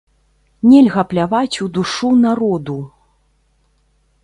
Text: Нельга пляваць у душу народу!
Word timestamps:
Нельга 0.69 1.03
пляваць 1.11 1.61
у 1.67 1.69
душу 1.77 2.09
народу! 2.23 2.79